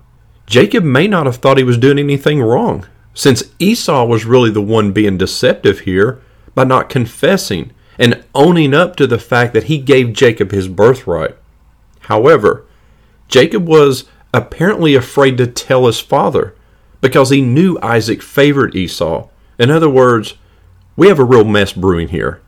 Jacob 0.48 0.84
may 0.84 1.08
not 1.08 1.28
have 1.28 1.38
thought 1.38 1.58
he 1.58 1.64
was 1.64 1.78
doing 1.78 2.00
anything 2.00 2.42
wrong, 2.42 2.86
since 3.14 3.44
Esau 3.60 4.06
was 4.06 4.26
really 4.26 4.50
the 4.50 4.62
one 4.62 4.92
being 4.92 5.18
deceptive 5.18 5.82
here 5.82 6.20
by 6.56 6.64
not 6.64 6.90
confessing 6.90 7.72
and 8.00 8.24
owning 8.34 8.74
up 8.74 8.96
to 8.96 9.06
the 9.06 9.20
fact 9.20 9.54
that 9.54 9.66
he 9.66 9.78
gave 9.78 10.14
Jacob 10.14 10.52
his 10.52 10.68
birthright. 10.68 11.36
However, 12.02 12.66
Jacob 13.28 13.68
was 13.68 14.06
apparently 14.34 14.96
afraid 14.96 15.38
to 15.38 15.48
tell 15.48 15.86
his 15.86 16.00
father 16.00 16.56
because 17.02 17.30
he 17.30 17.42
knew 17.42 17.78
Isaac 17.82 18.22
favored 18.24 18.76
Esau. 18.76 19.28
In 19.60 19.70
other 19.70 19.90
words, 19.90 20.36
we 20.96 21.08
have 21.10 21.20
a 21.20 21.24
real 21.24 21.44
mess 21.44 21.74
brewing 21.74 22.08
here. 22.10 22.42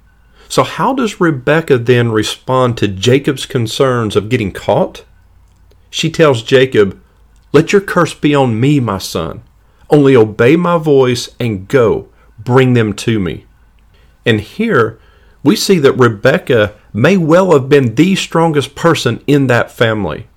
So, 0.50 0.64
how 0.64 0.94
does 0.94 1.22
Rebecca 1.22 1.78
then 1.78 2.12
respond 2.12 2.76
to 2.78 2.88
Jacob's 2.88 3.46
concerns 3.46 4.16
of 4.16 4.30
getting 4.30 4.52
caught? 4.52 5.06
She 5.92 6.10
tells 6.10 6.42
Jacob, 6.42 7.00
Let 7.54 7.72
your 7.72 7.82
curse 7.82 8.16
be 8.16 8.34
on 8.34 8.60
me, 8.60 8.80
my 8.80 8.98
son. 8.98 9.44
Only 9.92 10.16
obey 10.16 10.56
my 10.56 10.80
voice 10.80 11.30
and 11.40 11.68
go, 11.68 12.10
bring 12.40 12.74
them 12.74 12.94
to 12.94 13.20
me. 13.20 13.46
And 14.26 14.42
here 14.42 15.00
we 15.44 15.56
see 15.56 15.78
that 15.80 15.94
Rebecca 15.94 16.74
may 16.94 17.16
well 17.16 17.52
have 17.52 17.70
been 17.70 17.94
the 17.94 18.16
strongest 18.16 18.74
person 18.74 19.24
in 19.28 19.48
that 19.48 19.72
family. 19.72 20.28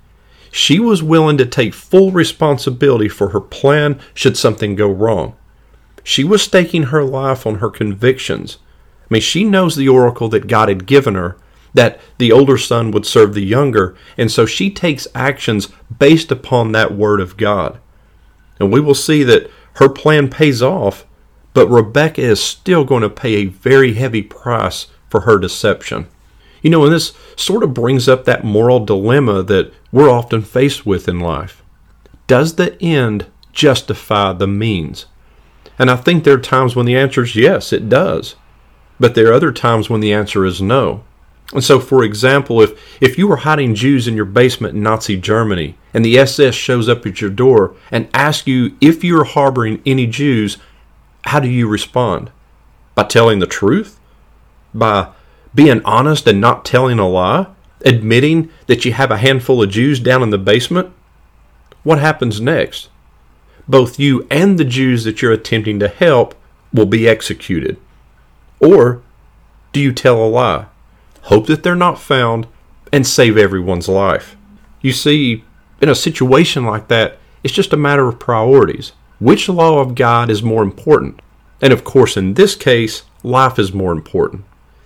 She 0.50 0.78
was 0.78 1.02
willing 1.02 1.38
to 1.38 1.47
take 1.47 1.73
full 1.73 2.11
responsibility 2.11 3.09
for 3.09 3.31
her 3.31 3.40
plan 3.40 3.99
should 4.12 4.37
something 4.37 4.75
go 4.75 4.90
wrong. 4.90 5.35
She 6.04 6.23
was 6.23 6.42
staking 6.42 6.85
her 6.85 7.02
life 7.02 7.47
on 7.47 7.57
her 7.57 7.71
convictions 7.71 8.59
I 9.12 9.16
mean, 9.21 9.21
she 9.21 9.45
knows 9.45 9.76
the 9.76 9.90
oracle 9.90 10.31
that 10.31 10.47
God 10.47 10.71
had 10.71 10.87
given 10.87 11.16
her, 11.16 11.37
that 11.75 12.00
the 12.16 12.33
older 12.33 12.57
son 12.57 12.92
would 12.92 13.04
serve 13.04 13.35
the 13.35 13.45
younger, 13.45 13.95
and 14.16 14.33
so 14.33 14.47
she 14.47 14.71
takes 14.71 15.07
actions 15.14 15.69
based 15.99 16.33
upon 16.33 16.73
that 16.73 16.95
word 16.95 17.21
of 17.21 17.37
God. 17.37 17.78
And 18.59 18.73
we 18.73 18.81
will 18.81 18.95
see 18.95 19.23
that 19.25 19.50
her 19.75 19.90
plan 19.90 20.31
pays 20.31 20.62
off, 20.62 21.04
but 21.52 21.69
Rebecca 21.69 22.23
is 22.23 22.42
still 22.42 22.87
going 22.87 23.02
to 23.02 23.11
pay 23.11 23.35
a 23.35 23.45
very 23.45 23.92
heavy 23.92 24.23
price 24.23 24.87
for 25.11 25.21
her 25.21 25.38
deception. 25.38 26.07
You 26.62 26.71
know, 26.71 26.85
and 26.85 26.95
this 26.95 27.12
sort 27.37 27.62
of 27.62 27.75
brings 27.75 28.09
up 28.09 28.25
that 28.25 28.45
moral 28.45 28.83
dilemma 28.83 29.42
that 29.42 29.75
we're 29.92 30.09
often 30.09 30.40
faced 30.40 30.87
with 30.87 31.07
in 31.07 31.21
life. 31.21 31.62
Does 32.26 32.54
the 32.54 32.83
end 32.83 33.26
justify 33.52 34.33
the 34.33 34.47
means? 34.47 35.04
And 35.78 35.90
I 35.90 35.97
think 35.97 36.25
there 36.25 36.37
are 36.37 36.40
times 36.40 36.75
when 36.75 36.87
the 36.87 36.97
answer 36.97 37.25
is 37.25 37.37
yes, 37.37 37.75
it 37.75 37.90
does. 37.90 38.37
But 39.02 39.16
there 39.16 39.30
are 39.30 39.32
other 39.32 39.50
times 39.50 39.90
when 39.90 40.00
the 40.00 40.12
answer 40.12 40.47
is 40.47 40.62
no. 40.62 41.02
And 41.52 41.64
so, 41.64 41.80
for 41.80 42.04
example, 42.04 42.62
if, 42.62 42.80
if 43.02 43.18
you 43.18 43.26
were 43.26 43.38
hiding 43.38 43.75
Jews 43.75 44.06
in 44.06 44.14
your 44.14 44.25
basement 44.25 44.76
in 44.76 44.82
Nazi 44.85 45.16
Germany 45.16 45.76
and 45.92 46.04
the 46.04 46.16
SS 46.16 46.54
shows 46.54 46.88
up 46.88 47.04
at 47.04 47.21
your 47.21 47.28
door 47.28 47.75
and 47.90 48.09
asks 48.14 48.47
you 48.47 48.76
if 48.80 49.02
you're 49.02 49.25
harboring 49.25 49.82
any 49.85 50.06
Jews, 50.06 50.56
how 51.25 51.40
do 51.40 51.49
you 51.49 51.66
respond? 51.66 52.30
By 52.94 53.02
telling 53.02 53.40
the 53.40 53.47
truth? 53.49 53.99
By 54.73 55.09
being 55.52 55.85
honest 55.85 56.28
and 56.28 56.40
not 56.40 56.64
telling 56.64 57.00
a 57.00 57.09
lie? 57.09 57.49
Admitting 57.85 58.50
that 58.68 58.85
you 58.85 58.92
have 58.92 59.11
a 59.11 59.16
handful 59.16 59.64
of 59.64 59.71
Jews 59.71 59.99
down 59.99 60.23
in 60.23 60.30
the 60.30 60.38
basement? 60.38 60.92
What 61.82 61.99
happens 61.99 62.40
next? 62.40 62.88
Both 63.66 63.99
you 63.99 64.28
and 64.30 64.61
the 64.61 64.64
Jews 64.64 65.02
that 65.02 65.21
you're 65.21 65.32
attempting 65.32 65.80
to 65.80 65.88
help 65.88 66.37
will 66.73 66.87
be 66.87 67.09
executed. 67.09 67.78
Or 68.62 69.02
do 69.73 69.81
you 69.81 69.92
tell 69.92 70.23
a 70.23 70.26
lie, 70.26 70.66
hope 71.23 71.47
that 71.49 71.62
they're 71.62 71.75
not 71.75 71.99
found, 71.99 72.47
and 72.92 73.07
save 73.07 73.37
everyone's 73.37 73.88
life? 73.88 74.37
You 74.81 74.92
see, 74.92 75.45
in 75.81 75.88
a 75.88 75.95
situation 75.95 76.64
like 76.64 76.88
that, 76.88 77.19
it's 77.42 77.52
just 77.52 77.73
a 77.73 77.76
matter 77.76 78.07
of 78.07 78.21
priorities. 78.21 78.92
Which 79.19 79.49
law 79.49 79.81
of 79.81 79.95
God 79.97 80.31
is 80.31 80.42
more 80.42 80.62
important? 80.62 81.21
And 81.61 81.73
of 81.73 81.85
course, 81.85 82.16
in 82.16 82.35
this 82.35 82.54
case, 82.54 83.02
life 83.23 83.59
is 83.59 83.73
more 83.73 83.92
important. 83.92 84.45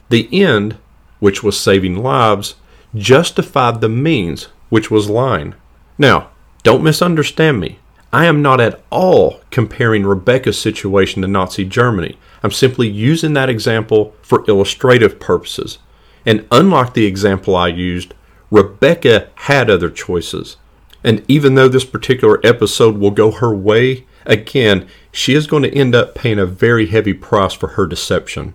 The 0.08 0.28
end, 0.32 0.78
which 1.20 1.42
was 1.42 1.58
saving 1.58 1.96
lives, 1.96 2.54
justified 2.94 3.80
the 3.80 3.88
means, 3.88 4.48
which 4.68 4.90
was 4.90 5.10
lying. 5.10 5.54
Now, 5.98 6.30
don't 6.62 6.84
misunderstand 6.84 7.60
me. 7.60 7.78
I 8.12 8.26
am 8.26 8.40
not 8.40 8.60
at 8.60 8.82
all 8.90 9.40
comparing 9.50 10.06
Rebecca's 10.06 10.60
situation 10.60 11.22
to 11.22 11.28
Nazi 11.28 11.64
Germany. 11.64 12.18
I'm 12.42 12.52
simply 12.52 12.88
using 12.88 13.32
that 13.34 13.50
example 13.50 14.14
for 14.22 14.44
illustrative 14.48 15.18
purposes. 15.18 15.78
And 16.24 16.46
unlike 16.50 16.94
the 16.94 17.06
example 17.06 17.56
I 17.56 17.68
used, 17.68 18.14
Rebecca 18.50 19.28
had 19.34 19.68
other 19.68 19.90
choices. 19.90 20.56
And 21.02 21.24
even 21.28 21.54
though 21.54 21.68
this 21.68 21.84
particular 21.84 22.40
episode 22.44 22.98
will 22.98 23.10
go 23.10 23.30
her 23.30 23.54
way, 23.54 24.06
again, 24.24 24.88
she 25.12 25.34
is 25.34 25.46
going 25.46 25.62
to 25.64 25.74
end 25.74 25.94
up 25.94 26.14
paying 26.14 26.38
a 26.38 26.46
very 26.46 26.86
heavy 26.86 27.14
price 27.14 27.52
for 27.52 27.68
her 27.70 27.86
deception. 27.86 28.54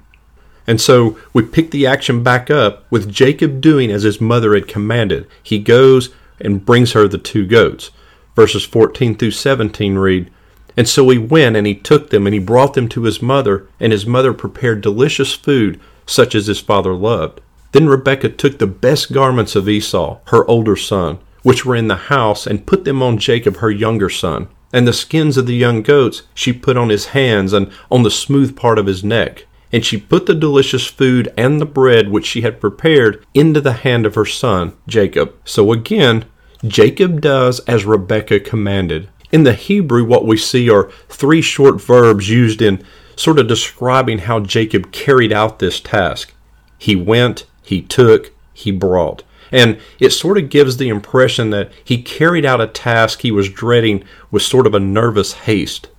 And 0.68 0.80
so 0.80 1.18
we 1.34 1.44
pick 1.44 1.72
the 1.72 1.88
action 1.88 2.24
back 2.24 2.50
up 2.50 2.86
with 2.92 3.12
Jacob 3.12 3.62
doing 3.62 3.92
as 3.92 4.04
his 4.04 4.22
mother 4.22 4.54
had 4.54 4.68
commanded. 4.68 5.28
He 5.42 5.60
goes 5.60 6.10
and 6.40 6.66
brings 6.66 6.94
her 6.94 7.08
the 7.08 7.18
two 7.18 7.46
goats 7.46 7.92
verses 8.36 8.64
14 8.64 9.16
through 9.16 9.32
17 9.32 9.96
read, 9.96 10.32
And 10.78 10.88
so 10.88 11.10
he 11.10 11.18
went, 11.18 11.56
and 11.56 11.68
he 11.68 11.76
took 11.76 12.10
them, 12.10 12.26
and 12.26 12.34
he 12.34 12.40
brought 12.40 12.74
them 12.74 12.88
to 12.90 13.04
his 13.04 13.22
mother, 13.22 13.68
and 13.80 13.92
his 13.92 14.06
mother 14.06 14.34
prepared 14.34 14.82
delicious 14.82 15.34
food, 15.34 15.80
such 16.06 16.36
as 16.36 16.48
his 16.48 16.60
father 16.60 16.94
loved. 16.94 17.42
Then 17.72 17.88
Rebekah 17.88 18.30
took 18.30 18.60
the 18.60 18.68
best 18.68 19.14
garments 19.14 19.56
of 19.56 19.70
Esau, 19.70 20.20
her 20.26 20.46
older 20.46 20.76
son, 20.76 21.20
which 21.44 21.66
were 21.66 21.76
in 21.76 21.88
the 21.88 21.96
house, 21.96 22.46
and 22.46 22.66
put 22.66 22.84
them 22.86 23.02
on 23.02 23.18
Jacob, 23.18 23.58
her 23.58 23.72
younger 23.72 24.10
son. 24.10 24.48
And 24.74 24.88
the 24.88 24.94
skins 24.94 25.38
of 25.38 25.48
the 25.48 25.56
young 25.56 25.82
goats 25.82 26.24
she 26.34 26.54
put 26.54 26.78
on 26.78 26.90
his 26.90 27.08
hands 27.08 27.54
and 27.54 27.72
on 27.90 28.04
the 28.04 28.12
smooth 28.12 28.56
part 28.56 28.80
of 28.80 28.86
his 28.86 29.04
neck. 29.04 29.46
And 29.74 29.86
she 29.86 29.98
put 29.98 30.26
the 30.26 30.36
delicious 30.36 30.86
food 30.88 31.34
and 31.38 31.60
the 31.60 31.66
bread 31.66 32.10
which 32.10 32.26
she 32.26 32.42
had 32.42 32.60
prepared 32.60 33.26
into 33.34 33.62
the 33.62 33.74
hand 33.74 34.06
of 34.06 34.16
her 34.16 34.26
son, 34.26 34.74
Jacob. 34.88 35.34
So 35.46 35.72
again, 35.72 36.26
Jacob 36.66 37.22
does 37.22 37.60
as 37.62 37.86
Rebekah 37.86 38.42
commanded. 38.42 39.10
In 39.32 39.44
the 39.44 39.54
Hebrew, 39.54 40.06
what 40.06 40.26
we 40.26 40.38
see 40.38 40.70
are 40.70 40.92
three 41.10 41.42
short 41.42 41.82
verbs 41.82 42.30
used 42.30 42.62
in 42.62 42.84
sort 43.16 43.40
of 43.40 43.48
describing 43.48 44.20
how 44.20 44.40
Jacob 44.40 44.92
carried 44.92 45.32
out 45.32 45.60
this 45.60 45.80
task. 45.80 46.34
He 46.78 46.96
went, 46.96 47.46
he 47.64 47.82
took, 47.82 48.32
he 48.54 48.72
brought. 48.72 49.24
And 49.52 49.80
it 50.00 50.12
sort 50.12 50.38
of 50.38 50.50
gives 50.50 50.78
the 50.78 50.90
impression 50.90 51.50
that 51.50 51.72
he 51.84 52.02
carried 52.02 52.46
out 52.46 52.62
a 52.62 52.68
task 52.68 53.22
he 53.22 53.32
was 53.32 53.50
dreading 53.50 54.04
with 54.30 54.44
sort 54.44 54.68
of 54.68 54.74
a 54.74 54.80
nervous 54.80 55.34
haste. 55.34 55.90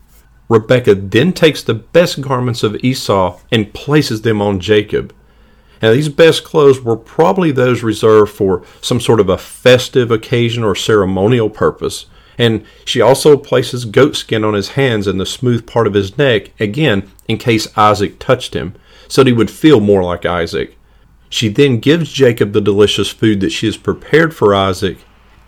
Rebekah 0.48 0.96
then 0.96 1.32
takes 1.32 1.62
the 1.62 1.74
best 1.74 2.20
garments 2.20 2.62
of 2.62 2.76
Esau 2.84 3.38
and 3.50 3.72
places 3.74 4.22
them 4.22 4.40
on 4.40 4.60
Jacob. 4.60 5.14
Now, 5.82 5.90
these 5.90 6.08
best 6.08 6.44
clothes 6.44 6.80
were 6.80 6.96
probably 6.96 7.50
those 7.50 7.82
reserved 7.82 8.32
for 8.32 8.62
some 8.80 9.00
sort 9.00 9.18
of 9.18 9.28
a 9.28 9.36
festive 9.36 10.12
occasion 10.12 10.62
or 10.62 10.76
ceremonial 10.76 11.50
purpose. 11.50 12.06
And 12.38 12.64
she 12.84 13.00
also 13.00 13.36
places 13.36 13.84
goatskin 13.84 14.44
on 14.44 14.54
his 14.54 14.70
hands 14.70 15.08
and 15.08 15.20
the 15.20 15.26
smooth 15.26 15.66
part 15.66 15.88
of 15.88 15.94
his 15.94 16.16
neck, 16.16 16.52
again, 16.60 17.10
in 17.26 17.36
case 17.36 17.76
Isaac 17.76 18.20
touched 18.20 18.54
him, 18.54 18.74
so 19.08 19.22
that 19.22 19.28
he 19.28 19.34
would 19.34 19.50
feel 19.50 19.80
more 19.80 20.04
like 20.04 20.24
Isaac. 20.24 20.78
She 21.28 21.48
then 21.48 21.78
gives 21.78 22.12
Jacob 22.12 22.52
the 22.52 22.60
delicious 22.60 23.08
food 23.08 23.40
that 23.40 23.50
she 23.50 23.66
has 23.66 23.76
prepared 23.76 24.34
for 24.34 24.54
Isaac, 24.54 24.98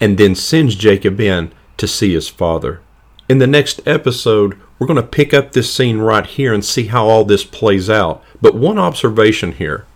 and 0.00 0.18
then 0.18 0.34
sends 0.34 0.74
Jacob 0.74 1.20
in 1.20 1.52
to 1.76 1.86
see 1.86 2.12
his 2.12 2.28
father. 2.28 2.80
In 3.28 3.38
the 3.38 3.46
next 3.46 3.80
episode, 3.86 4.58
we're 4.78 4.86
going 4.86 4.96
to 4.96 5.02
pick 5.02 5.32
up 5.32 5.52
this 5.52 5.72
scene 5.72 5.98
right 5.98 6.26
here 6.26 6.52
and 6.52 6.64
see 6.64 6.86
how 6.86 7.06
all 7.06 7.24
this 7.24 7.44
plays 7.44 7.88
out. 7.88 8.22
But 8.42 8.54
one 8.54 8.78
observation 8.78 9.52
here 9.52 9.86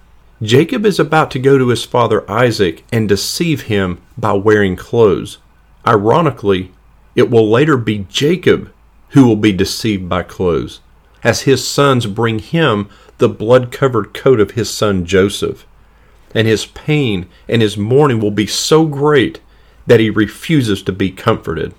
Jacob 0.40 0.86
is 0.86 1.00
about 1.00 1.32
to 1.32 1.38
go 1.38 1.58
to 1.58 1.68
his 1.68 1.84
father 1.84 2.28
Isaac 2.30 2.84
and 2.92 3.08
deceive 3.08 3.62
him 3.62 4.00
by 4.16 4.32
wearing 4.32 4.76
clothes. 4.76 5.38
Ironically, 5.84 6.70
it 7.16 7.28
will 7.28 7.50
later 7.50 7.76
be 7.76 8.06
Jacob 8.08 8.72
who 9.10 9.26
will 9.26 9.36
be 9.36 9.52
deceived 9.52 10.08
by 10.08 10.22
clothes, 10.22 10.80
as 11.24 11.42
his 11.42 11.66
sons 11.66 12.06
bring 12.06 12.38
him 12.38 12.88
the 13.18 13.28
blood 13.28 13.72
covered 13.72 14.14
coat 14.14 14.38
of 14.38 14.52
his 14.52 14.70
son 14.70 15.04
Joseph. 15.04 15.66
And 16.34 16.46
his 16.46 16.66
pain 16.66 17.26
and 17.48 17.60
his 17.60 17.76
mourning 17.76 18.20
will 18.20 18.30
be 18.30 18.46
so 18.46 18.86
great 18.86 19.40
that 19.86 19.98
he 19.98 20.10
refuses 20.10 20.82
to 20.82 20.92
be 20.92 21.10
comforted. 21.10 21.74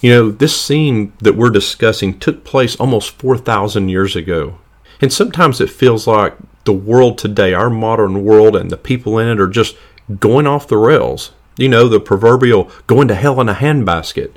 You 0.00 0.10
know, 0.10 0.30
this 0.30 0.60
scene 0.60 1.14
that 1.20 1.36
we're 1.36 1.50
discussing 1.50 2.18
took 2.18 2.44
place 2.44 2.76
almost 2.76 3.12
4,000 3.12 3.88
years 3.88 4.16
ago. 4.16 4.58
And 5.00 5.10
sometimes 5.10 5.60
it 5.60 5.70
feels 5.70 6.06
like 6.06 6.36
the 6.66 6.72
world 6.72 7.16
today, 7.16 7.54
our 7.54 7.70
modern 7.70 8.24
world, 8.24 8.54
and 8.54 8.70
the 8.70 8.76
people 8.76 9.18
in 9.18 9.28
it 9.28 9.40
are 9.40 9.48
just 9.48 9.76
going 10.20 10.46
off 10.46 10.68
the 10.68 10.76
rails. 10.76 11.32
You 11.56 11.68
know, 11.68 11.88
the 11.88 11.98
proverbial 11.98 12.70
going 12.86 13.08
to 13.08 13.14
hell 13.14 13.40
in 13.40 13.48
a 13.48 13.54
handbasket. 13.54 14.32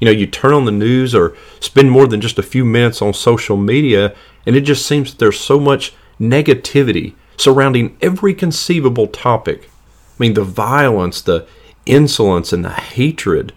You 0.00 0.06
know, 0.06 0.10
you 0.10 0.26
turn 0.26 0.52
on 0.52 0.64
the 0.64 0.72
news 0.72 1.14
or 1.14 1.36
spend 1.60 1.90
more 1.90 2.06
than 2.06 2.20
just 2.20 2.38
a 2.38 2.42
few 2.42 2.64
minutes 2.64 3.00
on 3.00 3.14
social 3.14 3.56
media, 3.56 4.14
and 4.44 4.56
it 4.56 4.62
just 4.62 4.84
seems 4.84 5.12
that 5.12 5.18
there's 5.18 5.38
so 5.38 5.60
much 5.60 5.94
negativity 6.20 7.14
surrounding 7.36 7.96
every 8.00 8.34
conceivable 8.34 9.06
topic. 9.06 9.70
I 9.70 10.16
mean, 10.18 10.34
the 10.34 10.44
violence, 10.44 11.22
the 11.22 11.46
insolence, 11.86 12.52
and 12.52 12.64
the 12.64 12.70
hatred, 12.70 13.52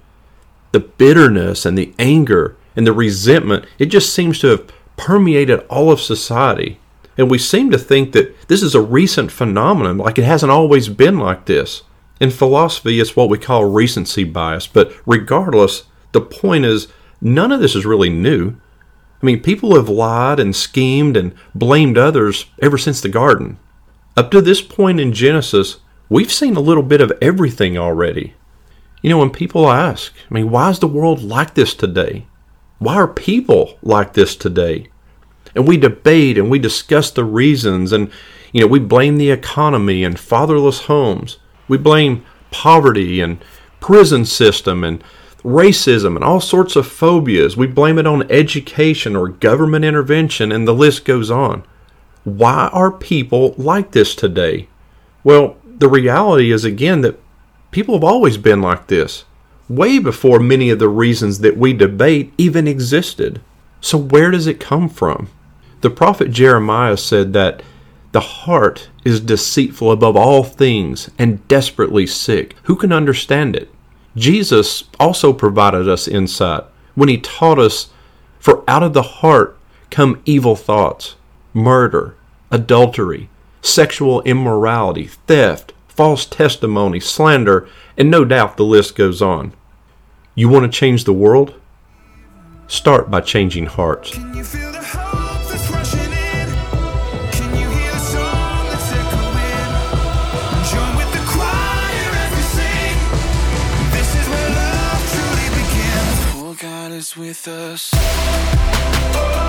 the 0.71 0.79
bitterness, 0.79 1.65
and 1.65 1.77
the 1.77 1.93
anger, 1.97 2.55
and 2.75 2.85
the 2.85 2.93
resentment, 2.93 3.65
it 3.79 3.87
just 3.87 4.13
seems 4.13 4.39
to 4.39 4.47
have 4.47 4.71
permeated 4.95 5.59
all 5.69 5.91
of 5.91 5.99
society. 5.99 6.79
And 7.17 7.31
we 7.31 7.37
seem 7.37 7.71
to 7.71 7.77
think 7.77 8.11
that 8.11 8.47
this 8.47 8.61
is 8.61 8.75
a 8.75 8.81
recent 8.81 9.31
phenomenon, 9.31 9.97
like 9.97 10.19
it 10.19 10.23
hasn't 10.23 10.51
always 10.51 10.87
been 10.87 11.17
like 11.17 11.45
this. 11.45 11.83
In 12.19 12.29
philosophy, 12.31 12.99
it's 12.99 13.15
what 13.15 13.29
we 13.29 13.37
call 13.37 13.65
recency 13.65 14.23
bias, 14.23 14.67
but 14.67 14.91
regardless, 15.05 15.83
the 16.11 16.21
point 16.21 16.65
is 16.65 16.87
none 17.21 17.51
of 17.51 17.59
this 17.59 17.75
is 17.75 17.85
really 17.85 18.09
new. 18.09 18.55
I 19.21 19.25
mean, 19.25 19.41
people 19.41 19.75
have 19.75 19.89
lied 19.89 20.39
and 20.39 20.55
schemed 20.55 21.17
and 21.17 21.33
blamed 21.55 21.97
others 21.97 22.45
ever 22.61 22.77
since 22.77 23.01
the 23.01 23.09
garden. 23.09 23.57
Up 24.15 24.31
to 24.31 24.41
this 24.41 24.61
point 24.61 24.99
in 24.99 25.13
Genesis, 25.13 25.77
we've 26.09 26.31
seen 26.31 26.55
a 26.55 26.59
little 26.61 26.83
bit 26.83 27.01
of 27.01 27.13
everything 27.21 27.77
already. 27.77 28.35
You 29.01 29.09
know, 29.09 29.19
when 29.19 29.29
people 29.29 29.69
ask, 29.69 30.13
I 30.29 30.33
mean, 30.33 30.49
why 30.49 30.69
is 30.69 30.79
the 30.79 30.87
world 30.87 31.21
like 31.21 31.53
this 31.53 31.73
today? 31.73 32.25
Why 32.79 32.95
are 32.95 33.07
people 33.07 33.77
like 33.81 34.13
this 34.13 34.35
today? 34.35 34.87
And 35.57 35.67
we 35.67 35.75
debate 35.75 36.37
and 36.37 36.51
we 36.51 36.59
discuss 36.59 37.09
the 37.09 37.23
reasons, 37.23 37.91
and, 37.91 38.11
you 38.51 38.61
know, 38.61 38.67
we 38.67 38.77
blame 38.77 39.17
the 39.17 39.31
economy 39.31 40.03
and 40.03 40.19
fatherless 40.19 40.81
homes. 40.81 41.39
We 41.67 41.79
blame 41.79 42.23
poverty 42.51 43.21
and 43.21 43.43
prison 43.79 44.23
system 44.23 44.83
and 44.83 45.03
racism 45.43 46.15
and 46.15 46.23
all 46.23 46.41
sorts 46.41 46.75
of 46.75 46.85
phobias. 46.85 47.57
We 47.57 47.65
blame 47.65 47.97
it 47.97 48.05
on 48.05 48.29
education 48.31 49.15
or 49.15 49.29
government 49.29 49.83
intervention, 49.83 50.51
and 50.51 50.67
the 50.67 50.75
list 50.75 51.05
goes 51.05 51.31
on. 51.31 51.63
Why 52.23 52.69
are 52.71 52.91
people 52.91 53.55
like 53.57 53.93
this 53.93 54.13
today? 54.13 54.67
Well, 55.23 55.57
the 55.65 55.89
reality 55.89 56.51
is 56.51 56.65
again 56.65 57.01
that 57.01 57.19
people 57.71 57.95
have 57.95 58.03
always 58.03 58.37
been 58.37 58.61
like 58.61 58.85
this, 58.85 59.25
way 59.67 59.97
before 59.97 60.39
many 60.39 60.69
of 60.69 60.77
the 60.77 60.87
reasons 60.87 61.39
that 61.39 61.57
we 61.57 61.73
debate 61.73 62.31
even 62.37 62.67
existed. 62.67 63.41
So, 63.81 63.97
where 63.97 64.29
does 64.29 64.45
it 64.45 64.59
come 64.59 64.87
from? 64.87 65.29
The 65.87 65.95
prophet 65.95 66.31
Jeremiah 66.31 66.97
said 66.97 67.31
that 67.31 67.63
the 68.11 68.19
heart 68.19 68.89
is 69.05 69.21
deceitful 69.21 69.89
above 69.89 70.17
all 70.17 70.43
things 70.43 71.09
and 71.17 71.47
desperately 71.47 72.05
sick. 72.05 72.57
Who 72.63 72.75
can 72.75 72.91
understand 72.91 73.55
it? 73.55 73.71
Jesus 74.13 74.83
also 74.99 75.31
provided 75.31 75.87
us 75.87 76.05
insight 76.05 76.65
when 76.95 77.07
he 77.07 77.17
taught 77.17 77.57
us, 77.57 77.89
For 78.37 78.65
out 78.67 78.83
of 78.83 78.91
the 78.91 79.01
heart 79.01 79.57
come 79.89 80.21
evil 80.25 80.57
thoughts, 80.57 81.15
murder, 81.53 82.17
adultery, 82.51 83.29
sexual 83.61 84.21
immorality, 84.23 85.05
theft, 85.07 85.71
false 85.87 86.25
testimony, 86.25 86.99
slander, 86.99 87.65
and 87.95 88.11
no 88.11 88.25
doubt 88.25 88.57
the 88.57 88.65
list 88.65 88.97
goes 88.97 89.21
on. 89.21 89.53
You 90.35 90.49
want 90.49 90.69
to 90.69 90.77
change 90.77 91.05
the 91.05 91.13
world? 91.13 91.53
Start 92.67 93.09
by 93.09 93.21
changing 93.21 93.67
hearts. 93.67 94.17
With 107.27 107.47
us. 107.49 109.46